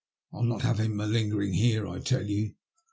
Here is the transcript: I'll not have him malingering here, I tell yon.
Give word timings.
I'll 0.33 0.41
not 0.41 0.63
have 0.63 0.79
him 0.79 0.95
malingering 0.95 1.53
here, 1.53 1.87
I 1.87 1.99
tell 1.99 2.23
yon. 2.25 2.55